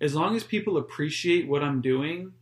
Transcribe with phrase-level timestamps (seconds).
[0.00, 2.32] as long as people appreciate what I'm doing,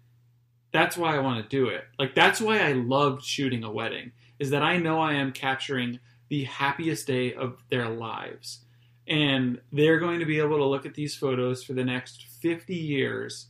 [0.73, 1.85] that's why I want to do it.
[1.99, 6.01] Like that's why I loved shooting a wedding is that I know I am capturing
[6.29, 8.61] the happiest day of their lives.
[9.07, 12.75] And they're going to be able to look at these photos for the next 50
[12.75, 13.49] years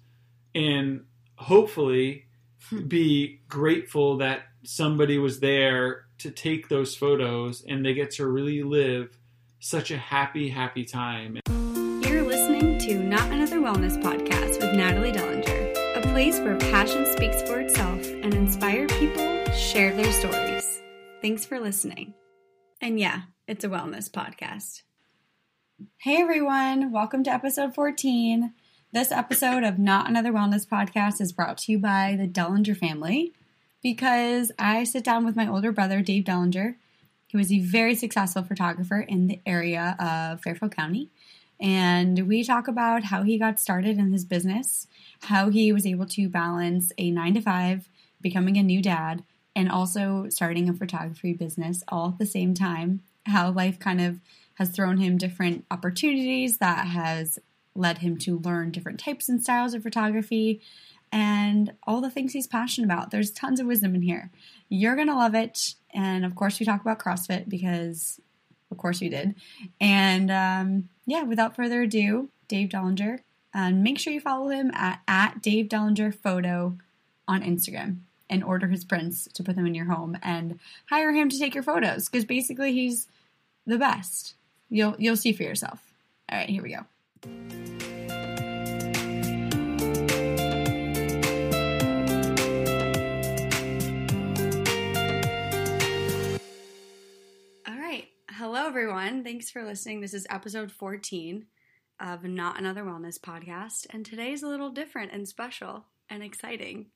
[0.55, 1.05] and
[1.37, 2.27] hopefully
[2.69, 2.87] hmm.
[2.87, 8.63] be grateful that somebody was there to take those photos and they get to really
[8.63, 9.17] live
[9.61, 11.39] such a happy, happy time.
[11.47, 17.41] You're listening to Not Another Wellness Podcast with Natalie Dellinger, a place where passion speaks
[17.45, 20.83] for itself and inspired people share their stories.
[21.23, 22.13] Thanks for listening.
[22.83, 24.83] And yeah, it's a wellness podcast.
[25.97, 28.53] Hey everyone, welcome to episode 14.
[28.93, 33.33] This episode of Not Another Wellness Podcast is brought to you by the Dellinger family
[33.83, 36.75] because I sit down with my older brother, Dave Dellinger.
[37.29, 41.09] He was a very successful photographer in the area of Fairfield County.
[41.61, 44.87] And we talk about how he got started in his business,
[45.23, 47.89] how he was able to balance a nine to five,
[48.21, 49.25] becoming a new dad,
[49.57, 53.03] and also starting a photography business all at the same time.
[53.27, 54.21] How life kind of
[54.55, 57.39] has thrown him different opportunities that has
[57.75, 60.61] led him to learn different types and styles of photography
[61.11, 63.11] and all the things he's passionate about.
[63.11, 64.31] There's tons of wisdom in here.
[64.69, 65.75] You're going to love it.
[65.93, 68.21] And of course, we talk about CrossFit because,
[68.75, 69.35] of course, we did.
[69.81, 73.21] And um, yeah, without further ado, Dave Dellinger.
[73.55, 76.77] And make sure you follow him at, at Dave Dellinger Photo
[77.29, 77.99] on Instagram
[78.29, 80.59] and order his prints to put them in your home and
[80.91, 83.07] hire him to take your photos because basically he's
[83.67, 84.35] the best.
[84.71, 85.81] You'll you'll see for yourself.
[86.29, 87.74] All right, here we go.
[98.55, 99.25] Hello everyone.
[99.25, 100.01] Thanks for listening.
[100.01, 101.47] This is episode 14
[101.99, 106.87] of Not Another Wellness podcast, and today's a little different and special and exciting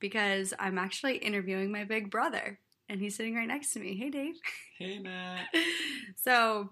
[0.00, 3.94] because I'm actually interviewing my big brother and he's sitting right next to me.
[3.94, 4.36] Hey Dave.
[4.78, 5.48] Hey, Nat.
[6.16, 6.70] So,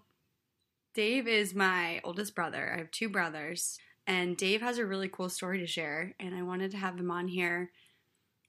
[0.95, 2.73] Dave is my oldest brother.
[2.75, 6.41] I have two brothers, and Dave has a really cool story to share, and I
[6.41, 7.73] wanted to have him on here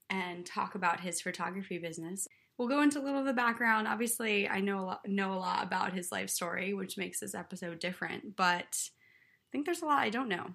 [0.08, 2.28] and talk about his photography business.
[2.58, 3.88] We'll go into a little of the background.
[3.88, 7.34] Obviously, I know a lot, know a lot about his life story, which makes this
[7.34, 10.50] episode different, but I think there's a lot I don't know.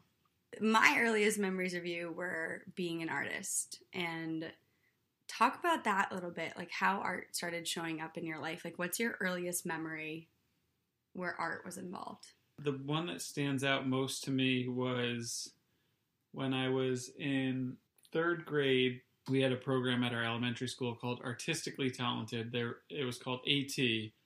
[0.61, 4.51] My earliest memories of you were being an artist and
[5.27, 8.63] talk about that a little bit like how art started showing up in your life
[8.63, 10.29] like what's your earliest memory
[11.13, 12.27] where art was involved
[12.63, 15.51] The one that stands out most to me was
[16.31, 17.75] when I was in
[18.13, 19.01] third grade.
[19.29, 22.51] We had a program at our elementary school called Artistically Talented.
[22.51, 23.75] There, it was called AT.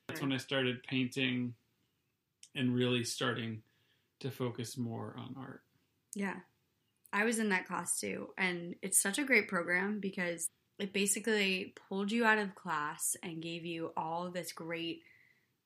[0.07, 1.53] That's when I started painting
[2.55, 3.61] and really starting
[4.19, 5.61] to focus more on art.
[6.15, 6.35] yeah
[7.13, 10.47] i was in that class too and it's such a great program because
[10.79, 15.01] it basically pulled you out of class and gave you all this great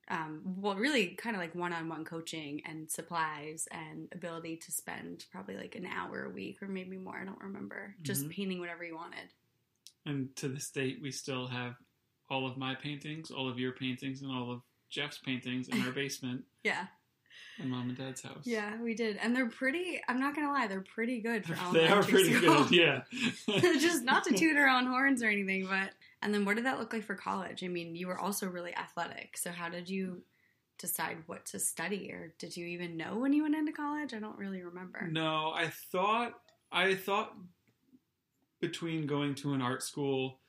[0.09, 5.55] um, well really kind of like one-on-one coaching and supplies and ability to spend probably
[5.57, 8.29] like an hour a week or maybe more i don't remember just Mhm.
[8.29, 9.29] painting whatever you wanted
[10.05, 11.73] And to this date, we still have
[12.29, 14.61] all of my paintings, all of your paintings, and all of
[14.91, 16.85] Jeff's paintings in our basement yeah
[17.57, 18.43] in mom and dad's house.
[18.45, 20.01] Yeah, we did, and they're pretty.
[20.07, 22.65] I'm not gonna lie, they're pretty good for they are pretty school.
[22.65, 22.71] good.
[22.71, 23.01] Yeah.
[23.79, 25.91] Just not to toot our own horns or anything, but
[26.25, 27.63] and then what did that look like for college?
[27.63, 29.37] I mean, you were also really athletic.
[29.37, 30.23] So how did you
[30.79, 34.11] decide what to study, or did you even know when you went into college?
[34.11, 35.07] I don't really remember.
[35.09, 36.33] No, I thought
[36.71, 37.35] I thought
[38.59, 40.39] between going to an art school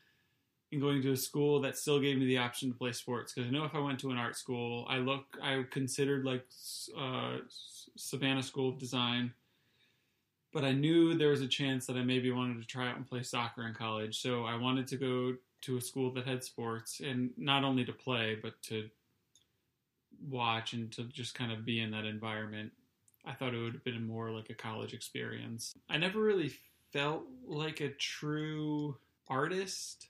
[0.72, 3.48] and going to a school that still gave me the option to play sports because
[3.48, 6.46] I know if I went to an art school, I look I considered like
[6.98, 7.36] uh,
[7.96, 9.34] Savannah School of Design,
[10.54, 13.06] but I knew there was a chance that I maybe wanted to try out and
[13.06, 14.22] play soccer in college.
[14.22, 17.92] So I wanted to go to a school that had sports and not only to
[17.92, 18.88] play but to
[20.28, 22.72] watch and to just kind of be in that environment.
[23.24, 25.74] I thought it would have been more like a college experience.
[25.90, 26.52] I never really
[26.92, 28.96] felt like a true
[29.28, 30.08] artist.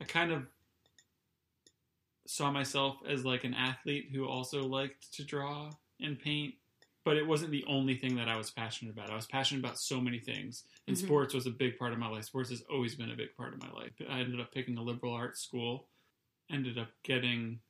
[0.00, 0.42] I kind of
[2.26, 5.70] saw myself as like an athlete who also liked to draw
[6.00, 6.54] and paint,
[7.04, 9.10] but it wasn't the only thing that I was passionate about.
[9.10, 10.98] I was passionate about so many things, and Mhm.
[10.98, 12.24] sports was a big part of my life.
[12.24, 13.92] Sports has always been a big part of my life.
[14.08, 15.88] I ended up picking a liberal arts school,
[16.50, 17.60] ended up getting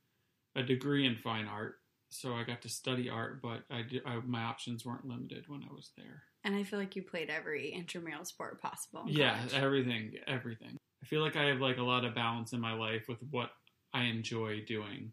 [0.56, 1.76] a degree in fine art,
[2.10, 5.64] so I got to study art, but I, did, I my options weren't limited when
[5.64, 6.24] I was there.
[6.44, 9.06] And I feel like you played every intramural sport possible.
[9.06, 9.52] in Yeah, college.
[9.52, 10.76] everything, everything.
[11.02, 13.50] I feel like I have like a lot of balance in my life with what
[13.92, 15.12] I enjoy doing.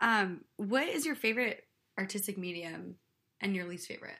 [0.00, 1.64] Um, what is your favorite
[1.98, 2.96] artistic medium
[3.40, 4.18] and your least favorite?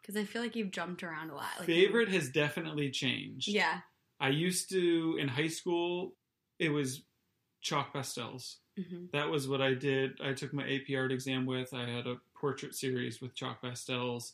[0.00, 1.46] Because I feel like you've jumped around a lot.
[1.58, 3.48] Like favorite has definitely changed.
[3.48, 3.80] Yeah.
[4.18, 6.14] I used to in high school.
[6.58, 7.02] It was
[7.60, 8.58] chalk pastels.
[8.76, 10.20] hmm That was what I did.
[10.22, 11.72] I took my AP art exam with.
[11.72, 14.32] I had a portrait series with chalk pastels.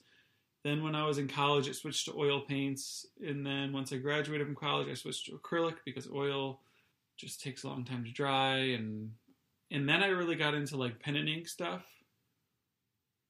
[0.64, 3.06] Then when I was in college, it switched to oil paints.
[3.24, 6.60] And then once I graduated from college, I switched to acrylic because oil
[7.16, 8.56] just takes a long time to dry.
[8.56, 9.12] And
[9.70, 11.84] and then I really got into like pen and ink stuff.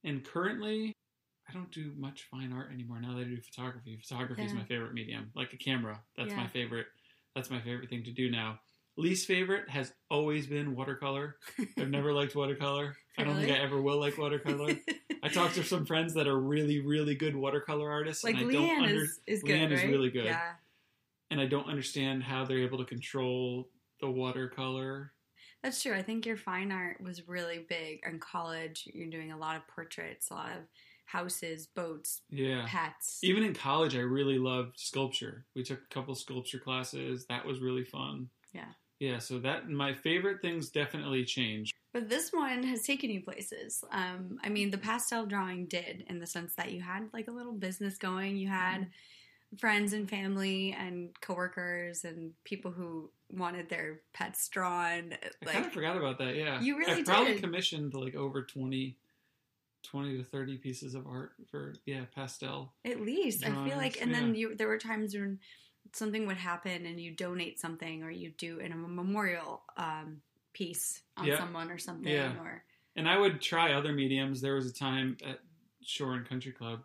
[0.05, 0.93] And currently,
[1.49, 3.01] I don't do much fine art anymore.
[3.01, 5.31] Now that I do photography, photography is my favorite medium.
[5.35, 6.37] Like a camera, that's Yeah.
[6.37, 6.87] my favorite.
[7.35, 8.61] That's my favorite thing to do now.
[8.97, 11.37] Least favorite has always been watercolor.
[11.79, 12.97] I've never liked watercolor.
[13.17, 14.77] I don't think I ever will like watercolor.
[15.23, 18.53] I talked to some friends that are really, really good watercolor artists, like and I
[18.53, 19.53] don't Leanne under- is, is good.
[19.59, 19.91] Leanne is right?
[19.91, 20.25] really good.
[20.27, 20.53] Yeah.
[21.31, 23.69] and I don't understand how they're able to control
[24.01, 25.13] the watercolor.
[25.63, 25.95] That's true.
[25.95, 28.89] I think your fine art was really big in college.
[28.93, 30.63] You're doing a lot of portraits, a lot of
[31.05, 32.65] houses, boats, Yeah.
[32.69, 33.19] pets.
[33.23, 35.47] Even in college, I really loved sculpture.
[35.57, 37.27] We took a couple sculpture classes.
[37.29, 38.29] That was really fun.
[38.53, 38.73] Yeah.
[39.01, 39.19] Yeah.
[39.19, 41.73] So that my favorite things definitely changed.
[41.93, 43.83] But this one has taken you places.
[43.91, 47.33] Um, I mean, the pastel drawing did in the sense that you had like a
[47.33, 48.37] little business going.
[48.37, 49.57] You had Mm-hmm.
[49.57, 55.13] friends and family and coworkers and people who wanted their pets drawn.
[55.13, 56.35] I Like kind of forgot about that.
[56.37, 56.61] Yeah.
[56.61, 57.43] You really I probably did.
[57.43, 58.97] commissioned like over 20,
[59.83, 62.73] 20 to thirty pieces of art for yeah pastel.
[62.85, 65.39] At least I feel like, Drawings, and then you there were times when
[65.95, 70.21] something would happen and you donate something or you do in a memorial um,
[70.53, 71.39] piece on Yeah.
[71.39, 72.37] someone or something Yeah.
[72.41, 72.65] or
[72.97, 74.41] And I would try other mediums.
[74.41, 75.39] There was a time at
[75.83, 76.81] Shore and Country Club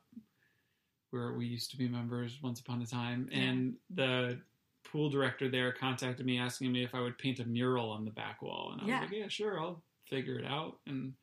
[1.09, 3.39] where we used to be members once upon a time, Yeah.
[3.39, 4.39] and the
[4.83, 8.11] pool director there contacted me asking me if I would paint a mural on the
[8.11, 9.01] back wall, and I Yeah.
[9.01, 11.13] was like, "Yeah, sure, I'll figure it out." And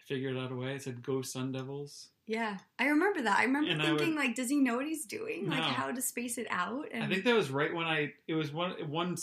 [0.00, 0.74] I figured out a way.
[0.74, 2.58] It said "Go Sun Devils." yeah.
[2.78, 3.38] I remember that.
[3.38, 5.48] I remember And I thinking would- like, does he know what he's doing?
[5.48, 6.86] Like how to space it out?
[6.92, 8.14] And I think that was right when I.
[8.28, 9.16] It was one one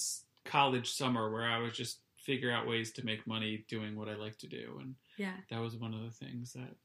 [0.46, 4.16] college summer where I was just figure out ways to make money doing what I
[4.16, 5.38] like to do, and yeah.
[5.50, 6.76] that was one of the things that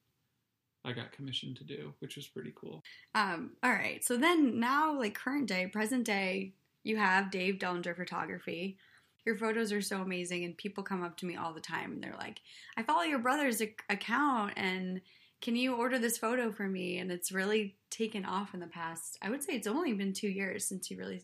[0.85, 2.83] I got commissioned to do, which was pretty cool.
[3.15, 4.03] Um, all right.
[4.05, 6.55] So then now, like current day, present day,
[6.85, 8.77] you have Dave Dellinger Photography.
[9.25, 12.05] Your photos are so amazing, and people come up to me all the time and
[12.05, 12.41] they're like,
[12.77, 15.01] I follow your brother's ac- account, and
[15.41, 16.99] can you order this photo for me?
[16.99, 19.19] And it's really taken off in the past.
[19.23, 21.23] I would say it's only been two years since you really,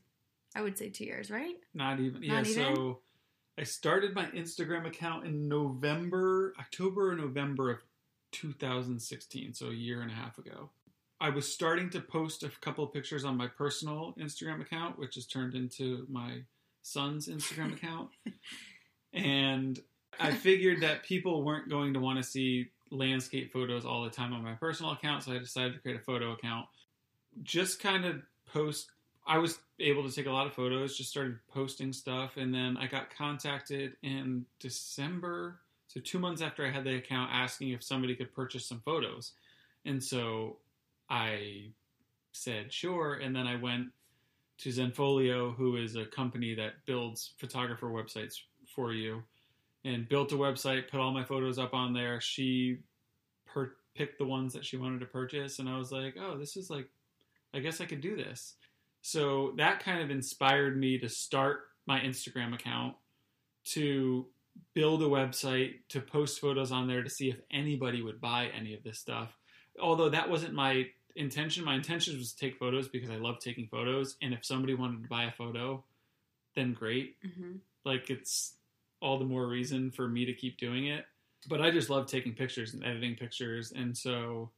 [0.57, 1.57] I would say two years, right?
[1.75, 2.23] Not even.
[2.23, 2.41] Yeah.
[2.41, 2.53] Even?
[2.53, 3.01] So
[3.59, 7.79] I started my Instagram account in November, October, or November of
[8.33, 9.55] 2016.
[9.55, 10.71] So a year and a half ago.
[11.21, 15.17] I was starting to post a couple of pictures on my personal Instagram account, which
[15.17, 16.43] has turned into my
[16.83, 18.11] son's Instagram account.
[19.13, 19.77] And
[20.21, 24.33] I figured that people weren't going to want to see landscape photos all the time
[24.33, 26.67] on my personal account, so I decided to create a photo account.
[27.43, 28.23] Just kind of
[28.53, 28.91] post.
[29.27, 32.77] I was able to take a lot of photos, just started posting stuff, and then
[32.77, 35.59] I got contacted in December,
[35.89, 39.33] so two months after I had the account, asking if somebody could purchase some photos.
[39.85, 40.59] And so
[41.11, 41.73] I
[42.33, 43.89] said sure, and then I went
[44.59, 48.35] to Zenfolio, who is a company that builds photographer websites
[48.75, 49.23] for you,
[49.85, 52.21] and built a website, put all my photos up on there.
[52.21, 52.79] She
[53.47, 56.57] per- picked the ones that she wanted to purchase, and I was like, oh, this
[56.57, 56.89] is like,
[57.53, 58.55] I guess I could do this.
[59.03, 62.95] So that kind of inspired me to start my Instagram account,
[63.65, 64.27] to
[64.75, 68.75] build a website, to post photos on there to see if anybody would buy any
[68.75, 69.37] of this stuff.
[69.81, 71.65] Although that wasn't my intention.
[71.65, 75.03] My intention was to take photos because I love taking photos, and if somebody wanted
[75.03, 75.85] to buy a photo,
[76.55, 77.17] then great.
[77.25, 77.57] Mm-hmm.
[77.85, 78.55] Like it's
[79.01, 81.05] all the more reason for me to keep doing it.
[81.49, 84.51] But I just love taking pictures and editing pictures, and so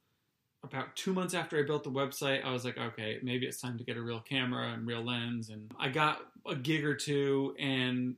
[0.65, 3.79] about two months after I built the website, I was like, okay, maybe it's time
[3.79, 5.51] to get a real camera and real lens.
[5.51, 8.17] And I got a gig or two and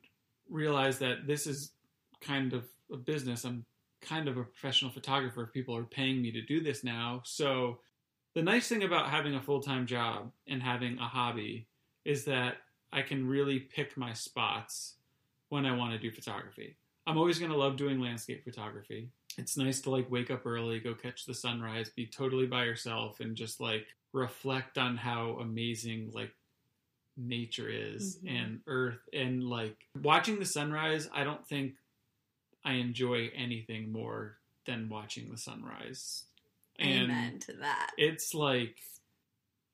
[0.51, 1.73] realized that this is
[2.21, 3.45] kind of a business.
[3.45, 3.65] I'm
[4.03, 5.51] kind of a professional photographer.
[5.53, 7.23] People are paying me to do this now.
[7.25, 7.79] So
[8.35, 11.67] the nice thing about having a full time job and having a hobby
[12.05, 12.57] is that
[12.93, 14.95] I can really pick my spots
[15.49, 16.77] when I want to do photography.
[17.07, 19.09] I'm always going to love doing landscape photography.
[19.37, 23.21] It's nice to like wake up early, go catch the sunrise, be totally by yourself
[23.21, 26.33] and just like reflect on how amazing like
[27.17, 28.31] nature is Mhm.
[28.31, 31.75] and earth and like watching the sunrise, I don't think
[32.65, 36.25] I enjoy anything more than watching the sunrise.
[36.79, 37.93] And Amen to that.
[37.97, 38.79] it's like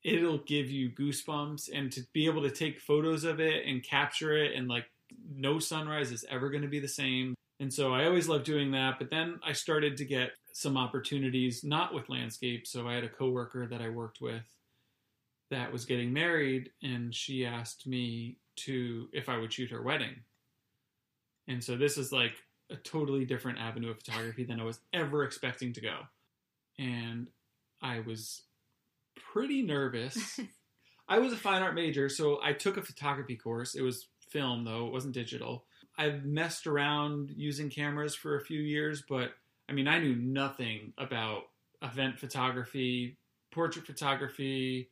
[0.04, 4.36] it'll give you goosebumps and to be able to take photos of it and capture
[4.36, 4.84] it and like
[5.28, 8.70] no sunrise is ever going to be the same and so i always loved doing
[8.70, 12.66] that but then i started to get some opportunities, not with landscape.
[12.66, 14.42] So I had a coworker that I worked with
[15.50, 20.16] that was getting married, and she asked me to if I would shoot her wedding.
[21.48, 22.34] And so this is like
[22.70, 25.98] a totally different avenue of photography than I was ever expecting to go.
[26.80, 27.28] And
[27.82, 28.42] I was
[29.32, 30.40] pretty nervous.
[31.08, 33.74] I was a fine art major, so I took a photography course.
[33.74, 35.64] It was film though, it wasn't digital.
[35.98, 39.32] I've messed around using cameras for a few years, but
[39.68, 41.42] I mean, I knew nothing about
[41.82, 43.18] event photography,
[43.50, 44.90] portrait photography,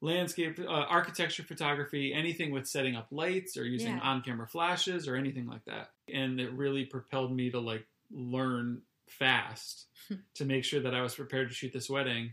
[0.00, 4.00] landscape, uh, architecture photography, anything with setting up lights or using Yeah.
[4.00, 5.90] on camera flashes or anything like that.
[6.12, 9.86] And it really propelled me to like learn fast
[10.34, 12.32] to make sure that I was prepared to shoot this wedding.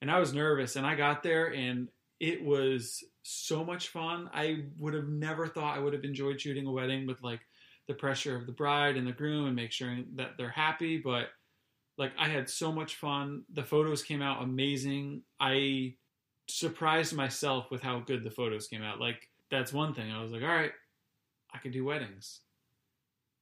[0.00, 1.88] And I was nervous and I got there and
[2.20, 4.30] it was so much fun.
[4.32, 7.40] I would have never thought I would have enjoyed shooting a wedding with like
[7.88, 11.28] the pressure of the bride and the groom and make sure that they're happy, but
[11.98, 13.44] like I had so much fun.
[13.52, 15.22] The photos came out amazing.
[15.38, 15.94] I
[16.48, 19.00] surprised myself with how good the photos came out.
[19.00, 20.10] Like that's one thing.
[20.10, 20.72] I was like, all right,
[21.52, 22.40] I can do weddings.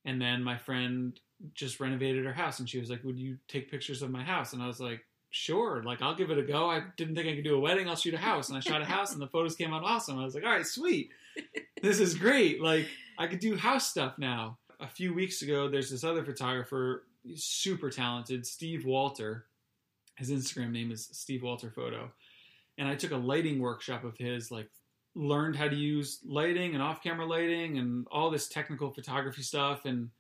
[0.05, 1.19] And then my friend
[1.55, 4.53] just renovated her house and she was like, Would you take pictures of my house?
[4.53, 6.71] And I was like, Sure, like I'll give it a go.
[6.71, 8.49] I didn't think I could do a wedding, I'll shoot a house.
[8.49, 10.19] And I shot a house and the photos came out awesome.
[10.19, 11.11] I was like, All right, sweet.
[11.83, 12.63] This is great.
[12.63, 12.87] Like
[13.19, 14.59] I could do house stuff now.
[14.81, 19.47] A few weeks ago, there's this other photographer, super talented, Steve Walter.
[20.17, 22.11] His Instagram name is Steve Walter Photo.
[22.79, 24.69] And I took a lighting workshop of his, like
[25.15, 30.11] learned how to use lighting and off-camera lighting and all this technical photography stuff and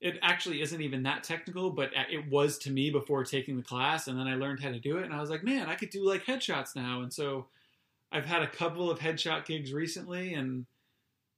[0.00, 4.06] it actually isn't even that technical but it was to me before taking the class
[4.06, 5.90] and then i learned how to do it and i was like man i could
[5.90, 7.46] do like headshots now and so
[8.12, 10.66] i've had a couple of headshot gigs recently and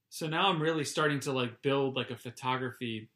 [0.09, 3.09] so now i'm really starting to like build like a photography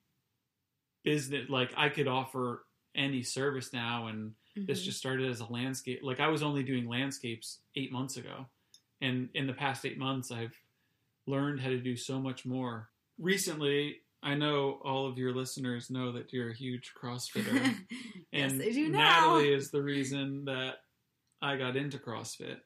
[1.04, 4.86] business like i could offer any service now and this Mhm.
[4.86, 8.46] just started as a landscape like i was only doing landscapes eight months ago
[9.02, 10.58] and in the past eight months i've
[11.28, 16.12] learned how to do so much more recently i know all of your listeners know
[16.12, 17.54] that you're a huge crossfitter
[18.32, 18.98] yes, and I do now.
[19.00, 20.76] natalie is the reason that
[21.42, 22.58] i got into crossfit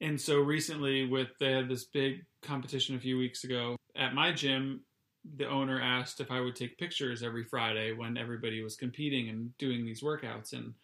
[0.00, 4.32] and so recently with they had this big competition a few weeks ago at my
[4.32, 4.80] gym
[5.36, 9.56] the owner asked if i would take pictures every friday when everybody was competing and
[9.58, 10.74] doing these workouts and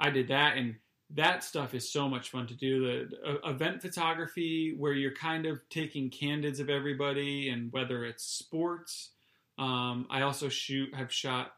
[0.00, 0.76] I did that, and
[1.14, 3.08] that stuff is so much fun to do.
[3.08, 8.24] The uh, event photography, where you're kind of taking candids of everybody, and whether it's
[8.24, 9.10] sports.
[9.58, 11.52] Um, I also shoot, have shot.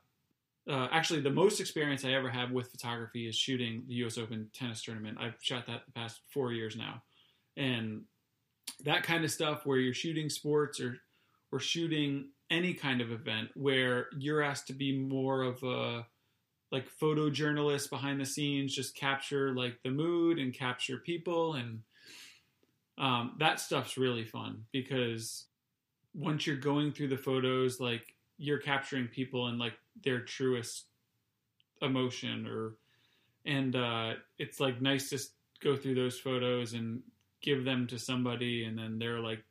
[0.68, 4.18] Uh, actually, the most experience I ever have with photography is shooting the U.S.
[4.18, 5.18] Open tennis tournament.
[5.20, 7.02] I've shot that the past four years now,
[7.56, 8.02] and
[8.84, 10.98] that kind of stuff where you're shooting sports or
[11.52, 16.06] or shooting any kind of event where you're asked to be more of a
[16.72, 21.80] like photojournalist behind the scenes, just capture like the mood and capture people, and
[22.96, 25.46] um, that stuff's really fun because
[26.14, 30.86] once you're going through the photos, like you're capturing people in like their truest
[31.82, 32.74] emotion, or
[33.44, 35.18] and uh, it's like nice to
[35.62, 37.02] go through those photos and
[37.42, 39.42] give them to somebody, and then they're like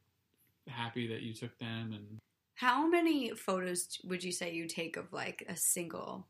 [0.67, 2.19] happy that you took them and
[2.53, 6.27] How many photos would you say you take of like a single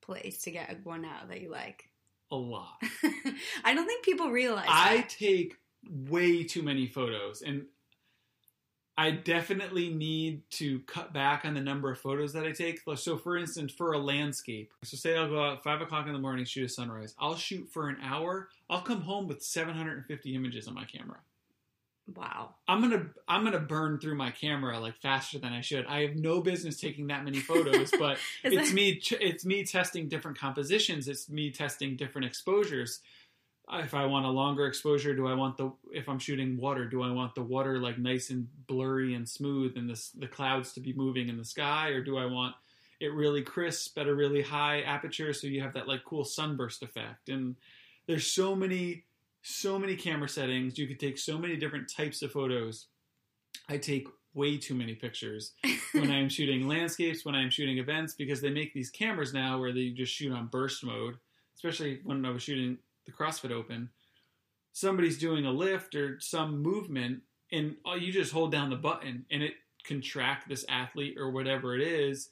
[0.00, 1.90] place to get one out that you like?
[2.30, 2.82] a lot.
[3.64, 4.66] I don't think people realize.
[4.68, 5.08] I that.
[5.08, 5.56] take
[6.08, 7.66] way too many photos, and
[8.98, 12.80] I definitely need to cut back on the number of photos that I take.
[12.96, 16.18] So, for instance, for a landscape, so say I'll go out five o'clock in the
[16.18, 17.14] morning, shoot a sunrise.
[17.18, 18.48] I'll shoot for an hour.
[18.70, 21.18] I'll come home with 750 images on my camera.
[22.14, 22.54] wow.
[22.68, 25.86] I'm gonna I'm gonna burn through my camera like faster than I should.
[25.86, 30.08] I have no business taking that many photos, but it's that- me it's me testing
[30.08, 33.00] different compositions it's me testing different exposures
[33.68, 36.84] Ah, if i want a longer exposure do i want the if i'm shooting water
[36.84, 40.72] do i want the water like nice and blurry and smooth and this the clouds
[40.74, 41.88] to be moving in the sky?
[41.88, 42.54] Or do i want
[43.00, 46.82] it really crisp at a really high aperture so you have that like cool sunburst
[46.82, 47.28] effect?
[47.28, 47.56] And
[48.06, 49.04] there's so many
[49.42, 50.76] so many camera settings.
[50.76, 52.86] You could take so many different types of photos.
[53.68, 55.52] I take way too many pictures
[55.92, 59.72] when I'm shooting landscapes, when I'm shooting events, because they make these cameras now where
[59.72, 61.14] they just shoot on burst mode.
[61.54, 63.90] Especially when I was shooting the CrossFit Open,
[64.72, 67.20] somebody's doing a lift or some movement,
[67.52, 71.30] and all you just hold down the button, and it can track this athlete or
[71.30, 72.28] whatever it is.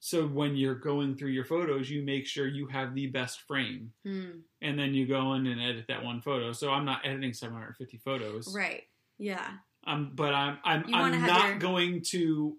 [0.00, 3.92] So when you're going through your photos, you make sure you have the best frame,
[4.04, 4.40] Hmm.
[4.60, 6.52] and then you go in and edit that one photo.
[6.52, 8.54] So I'm not editing 750 photos.
[8.54, 8.82] Right.
[9.18, 9.48] Yeah.
[9.88, 12.56] Um, but I'm I'm, I'm not your- going to.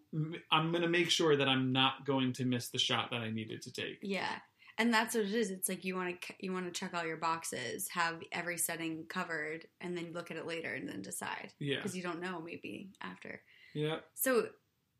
[0.51, 3.29] I'm going to make sure that I'm not going to miss the shot that I
[3.29, 3.99] needed to take.
[4.01, 4.31] Yeah.
[4.79, 5.49] And that's what it is.
[5.49, 9.05] It's like you want to you want to check all your boxes, have every setting
[9.09, 11.77] covered, and then look at it later and then decide Yeah.
[11.77, 13.41] because you don't know maybe after.
[13.73, 13.97] Yeah.
[14.13, 14.49] So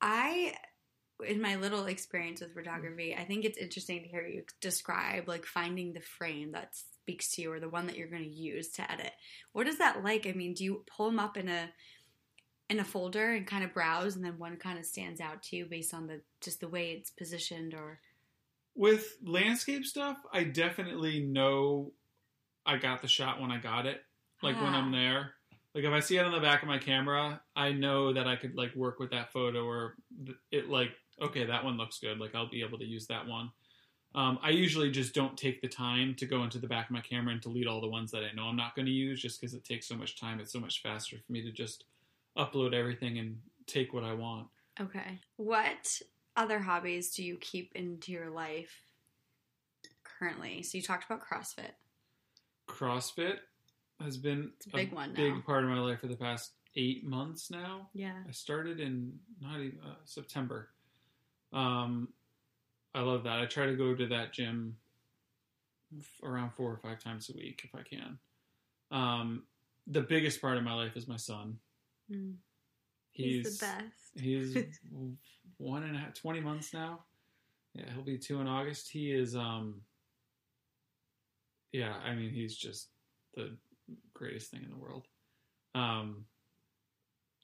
[0.02, 0.56] I
[1.26, 5.46] in my little experience with photography, I think it's interesting to hear you describe like
[5.46, 8.70] finding the frame that speaks to you or the one that you're going to use
[8.74, 9.12] to edit.
[9.54, 10.28] What is that like?
[10.28, 11.70] I mean, do you pull them up in a
[12.70, 15.56] in a folder and kind of browse and then one kind of stands out to
[15.56, 18.00] you based on the just the way it's positioned or
[18.78, 21.94] With landscape stuff, I definitely know
[22.66, 24.02] I got the shot when I got it.
[24.44, 24.76] Like when.
[24.76, 25.34] I'm there.
[25.74, 28.36] Like if I see it on the back of my camera, I know that I
[28.36, 29.96] could like work with that photo or
[30.52, 32.20] it like okay, that one looks good.
[32.20, 33.52] Like I'll be able to use that one.
[34.16, 37.02] Um, I usually just don't take the time to go into the back of my
[37.02, 39.40] camera and delete all the ones that I know I'm not going to use just
[39.40, 40.40] because it takes so much time.
[40.40, 41.84] It's so much faster for me to just
[42.38, 44.48] upload everything and take what I want.
[44.80, 45.20] Okay.
[45.36, 46.00] What
[46.38, 48.84] other hobbies do you keep into your life
[50.04, 50.62] currently?
[50.64, 51.72] So you talked about CrossFit.
[52.70, 53.38] CrossFit
[54.00, 55.42] has been It's a big one big now.
[55.46, 57.90] part of my life for the past eight months now.
[57.94, 58.14] Yeah.
[58.28, 60.70] I started in not even uh, September.
[61.52, 62.10] Um,
[62.94, 63.40] I love that.
[63.40, 64.78] I try to go to that gym
[65.98, 68.20] f- around four or five times a week if I can.
[68.92, 69.44] Um,
[69.88, 71.58] the biggest part of my life is my son.
[72.12, 72.36] Mm.
[73.12, 74.24] He's, He's, the best.
[74.24, 74.54] He's
[75.58, 77.00] one and a half, 20 months now.
[77.74, 78.90] Yeah, he'll be two in August.
[78.90, 79.82] He is, um,
[81.72, 82.90] yeah, I mean, he's just
[83.36, 83.56] the
[84.14, 85.08] greatest thing in the world.
[85.76, 86.26] Um,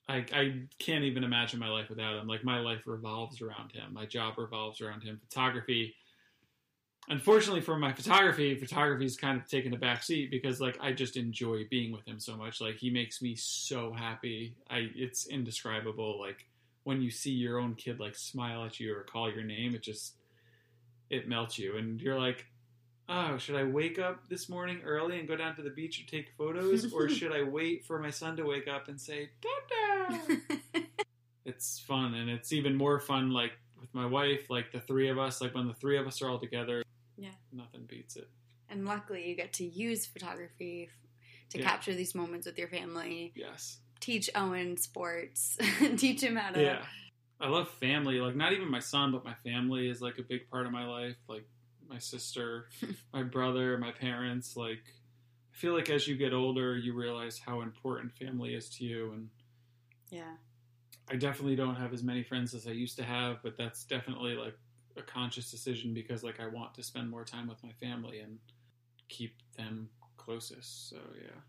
[0.07, 2.27] I, I can't even imagine my life without him.
[2.27, 3.93] Like, my life revolves around him.
[3.93, 5.19] My job revolves around him.
[5.29, 5.95] Photography,
[7.09, 11.15] unfortunately for my photography, photography's kind of taken a back seat because, like, I just
[11.15, 12.59] enjoy being with him so much.
[12.59, 14.55] Like, he makes me so happy.
[14.69, 16.19] I, it's indescribable.
[16.19, 16.47] Like,
[16.83, 19.81] when you see your own kid like smile at you or call your name, it
[19.83, 20.15] just
[21.09, 22.45] it melts you, and you're like,
[23.09, 26.07] oh, should I wake up this morning early and go down to the beach and
[26.07, 30.41] take photos, or should I wait for my son to wake up and say, Dada?
[31.45, 35.19] it's fun, and it's even more fun like with my wife, like the three of
[35.19, 36.83] us, like when the three of us are all together.
[37.17, 37.29] Yeah.
[37.51, 38.27] nothing beats it.
[38.69, 40.89] and luckily, you get to use photography
[41.49, 41.65] to Yeah.
[41.65, 43.31] capture these moments with your family.
[43.35, 43.77] Yes.
[44.03, 45.57] Teach Owen sports.
[45.95, 46.61] teach him how to.
[46.61, 46.83] Yeah.
[47.39, 48.19] I love family.
[48.19, 50.85] Like not even my son, but my family is like a big part of my
[50.85, 51.15] life.
[51.29, 51.45] Like
[51.87, 52.67] my sister,
[53.13, 54.57] my brother, my parents.
[54.57, 54.83] Like
[55.53, 59.13] I feel like as you get older, you realize how important family is to you.
[59.13, 59.29] And
[60.09, 60.33] Yeah.
[61.09, 64.35] I definitely don't have as many friends as I used to have, but that's definitely
[64.35, 64.57] like
[64.97, 68.37] a conscious decision because like I want to spend more time with my family and
[69.07, 69.87] keep them
[70.17, 70.89] closest.
[70.89, 71.39] So yeah,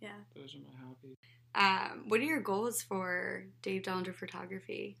[0.00, 0.18] Yeah.
[0.36, 1.16] those are my hobbies.
[1.54, 4.98] Um, what are your goals for Dave Dellinger Photography?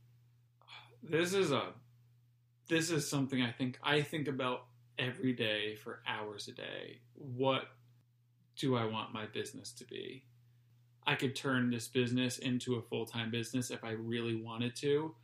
[1.08, 1.72] this is a
[2.68, 4.64] this is something I think I think about
[4.98, 7.00] every day for hours a day.
[7.14, 7.64] What
[8.56, 10.24] do I want my business to be?
[11.06, 15.14] I could turn this business into a full-time business if I really wanted to.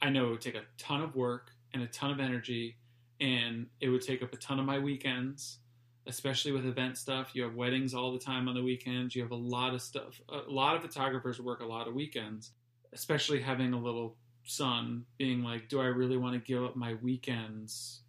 [0.00, 2.76] I know it would take a ton of work and a ton of energy
[3.20, 5.58] and it would take up a ton of my weekends,
[6.06, 7.30] especially with event stuff.
[7.34, 9.14] You have weddings all the time on the weekends.
[9.14, 10.20] You have a lot of stuff.
[10.28, 12.52] A lot of photographers work a lot of weekends,
[12.92, 16.94] especially having a little son being like, do I really want to give up my
[17.02, 18.02] weekends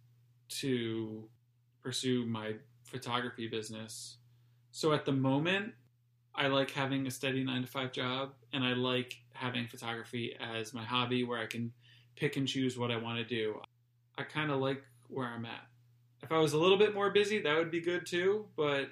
[0.48, 1.28] to
[1.82, 4.18] pursue my photography business?
[4.70, 5.74] So at the moment,
[6.34, 10.72] I like having a steady nine to five job, and I like having photography as
[10.72, 11.72] my hobby where I can
[12.14, 13.60] pick and choose what I want to do.
[14.16, 15.66] I kind of like where I'm at.
[16.22, 18.88] If I was a little bit more busy, that would be good too, but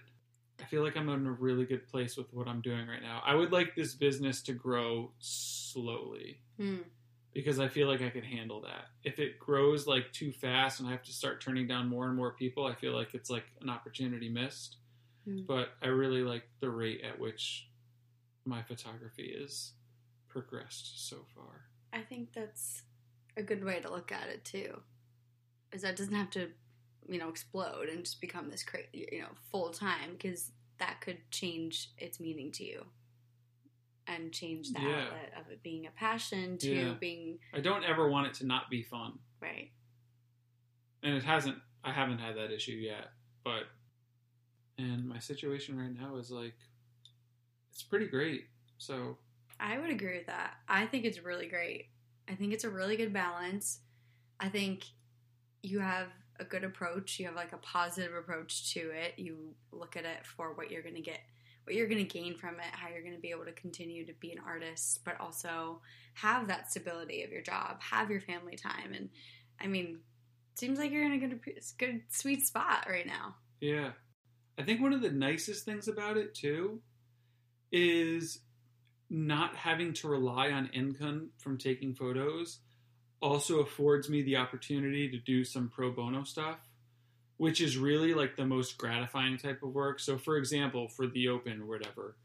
[0.60, 3.22] I feel like I'm in a really good place with what I'm doing right now.
[3.24, 6.78] I would like this business to grow slowly Hmm.
[7.34, 8.86] because I feel like I can handle that.
[9.04, 12.16] If it grows like too fast and I have to start turning down more and
[12.16, 14.76] more people, I feel like it's like an opportunity missed.
[15.26, 15.42] Hmm.
[15.46, 17.68] But I really like the rate at which
[18.44, 19.72] my photography is
[20.28, 21.66] progressed so far.
[21.92, 22.82] I think that's
[23.36, 24.80] a good way to look at it too.
[25.72, 26.50] Is that it doesn't have to,
[27.08, 31.18] you know, explode and just become this cra- you know, full time because that could
[31.30, 32.84] change its meaning to you.
[34.08, 35.04] And change the Yeah.
[35.06, 36.94] outlet of it being a passion to Yeah.
[36.94, 39.18] being I don't ever want it to not be fun.
[39.40, 39.70] right.
[41.02, 43.12] And it hasn't I haven't had that issue yet,
[43.44, 43.64] but
[44.78, 46.56] and my situation right now is like
[47.70, 48.48] it's pretty great.
[48.78, 49.18] So,
[49.60, 50.58] I would agree with that.
[50.68, 51.90] I think it's really great.
[52.28, 53.80] I think it's a really good balance.
[54.40, 54.84] I think
[55.62, 56.08] you have
[56.40, 57.18] a good approach.
[57.18, 59.14] You have like a positive approach to it.
[59.18, 61.20] You look at it for what you're going to get,
[61.64, 64.06] what you're going to gain from it, how you're going to be able to continue
[64.06, 65.80] to be an artist, but also
[66.14, 68.92] have that stability of your job, have your family time.
[68.94, 69.10] And
[69.60, 70.00] I mean,
[70.54, 71.40] seems like you're in a good,
[71.78, 73.36] good, sweet spot right now.
[73.60, 73.90] Yeah.
[74.58, 76.80] I think one of the nicest things about it too
[77.72, 78.40] is
[79.10, 82.60] not having to rely on income from taking photos
[83.22, 86.58] also affords me the opportunity to do some pro bono stuff,
[87.38, 90.00] which is really like the most gratifying type of work.
[90.00, 92.16] So for example, for the open or whatever,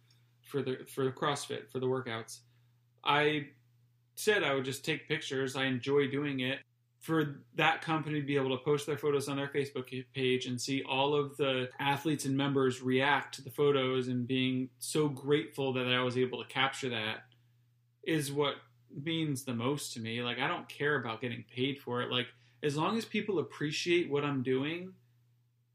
[0.45, 2.39] for the for the CrossFit, for the workouts,
[3.03, 3.47] I
[4.15, 5.55] said I would just take pictures.
[5.55, 6.59] I enjoy doing it.
[6.99, 10.61] For that company to be able to post their photos on their Facebook page and
[10.61, 15.73] see all of the athletes and members react to the photos and being so grateful
[15.73, 17.23] that I was able to capture that
[18.03, 18.57] is what
[19.03, 20.21] means the most to me.
[20.21, 22.11] Like I don't care about getting paid for it.
[22.11, 22.27] Like
[22.63, 24.93] as long as people appreciate what I'm doing,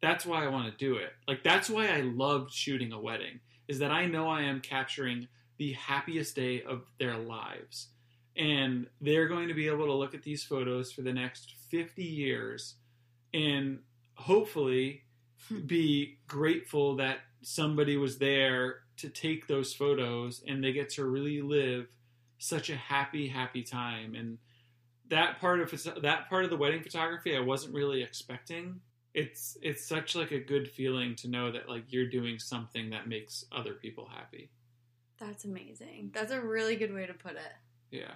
[0.00, 1.12] that's why I want to do it.
[1.26, 5.28] Like that's why I loved shooting a wedding is that I know I am capturing
[5.58, 7.88] the happiest day of their lives.
[8.36, 12.04] And they're going to be able to look at these photos for the next 50
[12.04, 12.74] years
[13.32, 13.80] and
[14.14, 15.02] hopefully
[15.48, 15.60] hmm.
[15.60, 21.42] be grateful that somebody was there to take those photos and they get to really
[21.42, 21.86] live
[22.38, 24.14] such a happy happy time.
[24.14, 24.38] And
[25.08, 28.80] that part of that part of the wedding photography I wasn't really expecting.
[29.14, 33.08] It's it's such like a good feeling to know that like you're doing something that
[33.08, 34.50] makes other people happy.
[35.18, 36.10] That's amazing.
[36.12, 37.54] That's a really good way to put it.
[37.90, 38.12] Yeah.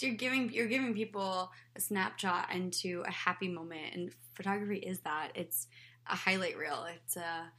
[0.00, 5.32] You're giving you're giving people a snapshot into a happy moment and photography is that.
[5.34, 5.66] It's
[6.06, 6.86] a highlight reel.
[6.94, 7.52] It's a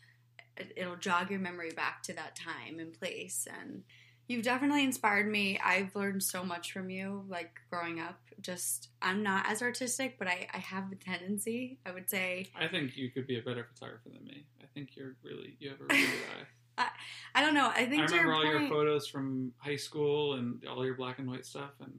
[0.76, 3.84] it'll jog your memory back to that time and place and
[4.30, 9.22] you've definitely inspired me i've learned so much from you like growing up just i'm
[9.22, 13.10] not as artistic but i, I have a tendency i would say i think you
[13.10, 16.02] could be a better photographer than me i think you're really you have a really
[16.02, 16.46] good eye
[16.78, 19.76] I, I don't know i think i remember your all point, your photos from high
[19.76, 21.92] school and all your black and white stuff and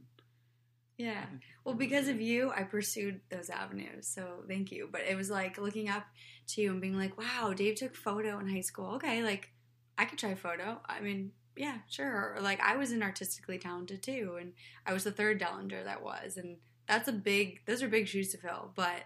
[1.00, 1.24] yeah.
[1.64, 4.06] Well, because of you, I pursued those avenues.
[4.06, 4.86] So thank you.
[4.92, 6.04] But it was like looking up
[6.48, 8.96] to you and being like, wow, Dave took photo in high school.
[8.96, 9.50] Okay, like
[9.96, 10.78] I could try photo.
[10.86, 12.34] I mean, yeah, sure.
[12.36, 14.54] Or like I was an artistically talented too, and
[14.86, 16.56] I was the third Dellinger that was, and
[16.88, 17.60] that's a big.
[17.66, 19.02] Those are big shoes to fill, but.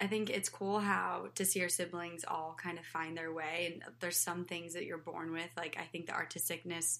[0.00, 3.70] I think it's cool how to see your siblings all kind of find their way,
[3.72, 5.48] and there's some things that you're born with.
[5.56, 6.98] Like I think the artisticness,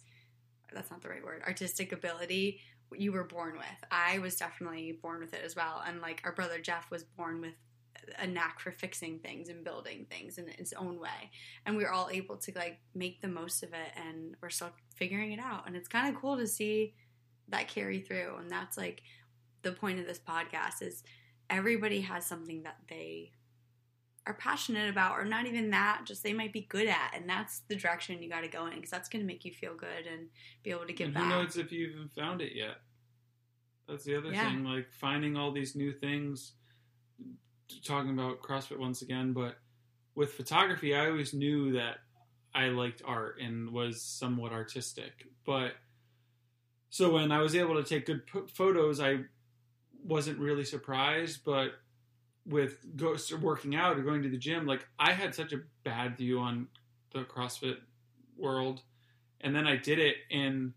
[0.72, 2.60] that's not the right word, artistic ability
[2.96, 3.90] you were born with.
[3.90, 5.82] I was definitely born with it as well.
[5.84, 7.54] And like our brother Jeff was born with
[8.18, 11.30] a knack for fixing things and building things in its own way.
[11.66, 14.70] And we are all able to like make the most of it and we're still
[14.94, 15.66] figuring it out.
[15.66, 16.94] And it's kind of cool to see
[17.48, 18.36] that carry through.
[18.38, 19.02] And that's like
[19.62, 21.02] the point of this podcast is
[21.50, 23.32] everybody has something that they
[24.26, 27.58] are passionate about or not even that just they might be good at and that's
[27.68, 30.06] the direction you got to go in because that's going to make you feel good
[30.10, 30.28] and
[30.62, 32.76] be able to give and back who knows if you even found it yet
[33.86, 34.48] that's the other Yeah.
[34.48, 36.54] thing like finding all these new things
[37.84, 39.56] talking about crossfit once again but
[40.14, 41.96] with photography i always knew that
[42.54, 45.26] i liked art and was somewhat artistic.
[45.44, 45.72] But
[46.90, 49.18] so when i was able to take good p- photos i
[50.04, 51.72] wasn't really surprised but
[52.46, 56.16] with go, working out or going to the gym like i had such a bad
[56.16, 56.68] view on
[57.12, 57.78] the crossfit
[58.36, 58.82] world.
[59.40, 60.72] And then i did it and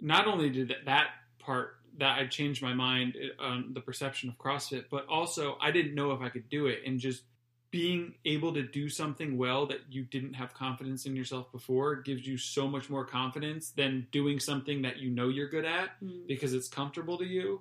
[0.00, 4.36] not only did that- that part that I changed my mind on the perception of
[4.38, 7.22] CrossFit, but also I didn't know if I could do it, and just
[7.70, 12.26] being able to do something well that you didn't have confidence in yourself before gives
[12.26, 16.26] you so much more confidence than doing something that you know you're good at Mm.
[16.28, 17.60] because it's comfortable to you.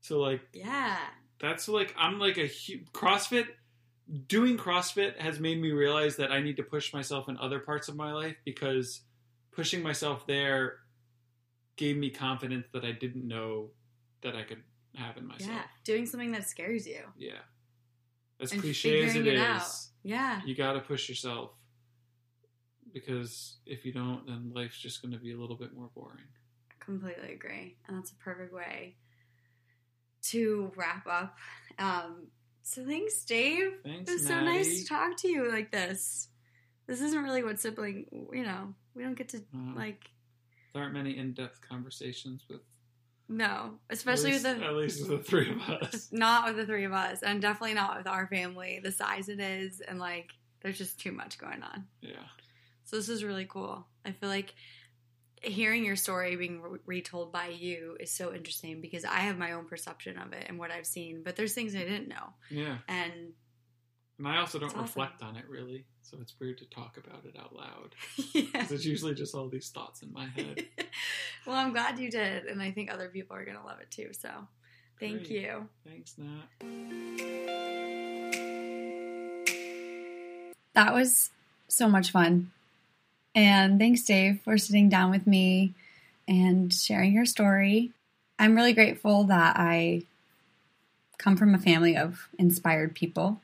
[0.00, 0.98] So like yeah
[1.40, 3.46] that's like I'm like a hu- CrossFit.
[4.28, 7.88] Doing CrossFit has made me realize that I need to push myself in other parts
[7.88, 9.00] of my life because
[9.52, 10.74] pushing myself there
[11.76, 13.70] gave me confidence that I didn't know
[14.22, 14.62] that I could
[14.94, 15.50] have in myself.
[15.50, 17.38] yeah doing something that scares you Yeah.
[18.40, 19.68] As And cliche as it figuring is, it out.
[20.02, 21.52] yeah you got to push yourself
[22.92, 26.24] because if you don't, then life's just going to be a little bit more boring.
[26.80, 28.96] completely agree and that's a perfect way
[30.22, 31.36] to wrap up
[31.78, 32.26] um
[32.62, 36.28] so thanks dave Thanks, it was so nice to talk to you like this
[36.86, 40.10] this isn't really what sibling you know we don't get to Uh, like
[40.72, 42.60] there aren't many in-depth conversations with,
[43.28, 46.08] no especially at least, with the at least with the three of us.
[46.12, 49.40] not with the three of us and definitely not with our family the size it
[49.40, 50.30] is and like
[50.60, 52.10] there's just too much going on Yeah.
[52.84, 54.54] so this is really cool i feel like
[55.42, 59.52] hearing your story being re- retold by you is so interesting because i have my
[59.52, 62.78] own perception of it and what i've seen but there's things i didn't know Yeah.
[62.88, 63.12] and
[64.18, 64.82] And I also don't awesome.
[64.82, 67.94] reflect on it really, so it's weird to talk about it out loud.
[68.34, 70.64] yeah 'Cause it's usually just all these thoughts in my head.
[71.46, 74.10] well i'm glad you did and i think other people are gonna love it too
[74.12, 74.28] so
[75.00, 75.30] Thank Great.
[75.42, 75.68] you.
[75.84, 76.46] Thanks, Nat.
[80.74, 81.30] That was
[81.68, 82.52] so much fun.
[83.34, 85.74] And thanks, Dave, for sitting down with me
[86.28, 87.90] and sharing your story.
[88.38, 90.02] I'm really grateful that I
[91.18, 93.40] come from a family of inspired people.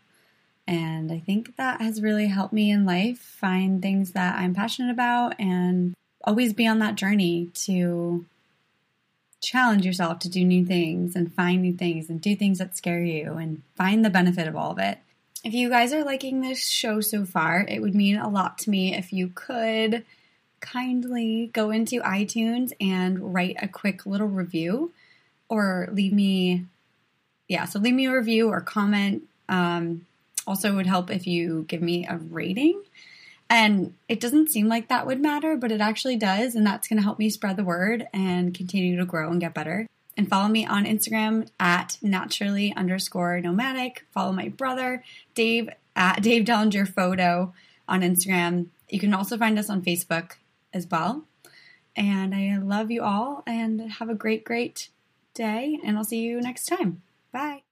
[0.69, 4.93] And I think that has really helped me in life find things that I'm passionate
[4.93, 8.27] about and always be on that journey to
[9.41, 13.03] challenge yourself to do new things and find new things and do things that scare
[13.03, 14.99] you and find the benefit of all of it.
[15.43, 18.71] If you guys are liking this show so far, it would mean a lot to
[18.71, 20.05] me if you could
[20.61, 24.93] kindly go into iTunes and write a quick little review
[25.49, 26.67] or leave me,
[27.49, 29.23] yeah, so leave me a review or comment.
[29.49, 30.05] Um,
[30.49, 32.83] also, would help if you give me a rating.
[33.51, 36.55] And it doesn't seem like that would matter, but it actually does.
[36.55, 39.55] And that's going to help me spread the word and continue to grow and get
[39.55, 39.87] better.
[40.17, 44.05] And follow me on Instagram at naturally underscore nomadic.
[44.13, 47.55] Follow my brother, Dave, at Dave Dellinger Photo
[47.87, 48.67] on Instagram.
[48.89, 50.33] You can also find us on Facebook
[50.73, 51.25] as well.
[51.97, 54.89] And I love you all and have a great, great
[55.35, 55.79] day.
[55.85, 57.03] And I'll see you next time.
[57.33, 57.68] Bye.